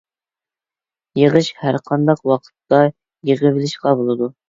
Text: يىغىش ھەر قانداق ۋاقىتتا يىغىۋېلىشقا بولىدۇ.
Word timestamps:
يىغىش 1.19 1.51
ھەر 1.65 1.79
قانداق 1.91 2.25
ۋاقىتتا 2.33 2.83
يىغىۋېلىشقا 3.33 3.99
بولىدۇ. 4.03 4.37